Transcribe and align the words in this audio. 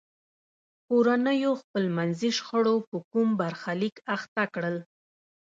کورنیو 0.87 1.51
خپلمنځي 1.61 2.29
شخړو 2.37 2.75
په 2.89 2.97
کوم 3.11 3.27
برخلیک 3.41 3.95
اخته 4.15 4.43
کړل. 4.53 4.77